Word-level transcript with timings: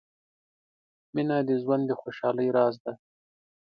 •مینه 1.13 1.37
د 1.47 1.49
ژوند 1.61 1.83
د 1.87 1.91
خوشحالۍ 2.01 2.47
راز 2.55 2.75
دی. 2.83 2.93